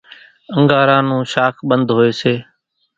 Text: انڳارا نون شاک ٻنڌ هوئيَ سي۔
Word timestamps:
انڳارا 0.55 0.97
نون 1.07 1.21
شاک 1.33 1.55
ٻنڌ 1.67 1.87
هوئيَ 1.95 2.11
سي۔ 2.21 2.33